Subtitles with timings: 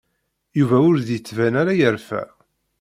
[0.59, 2.21] Yuba ur d-yettban ara yerfa.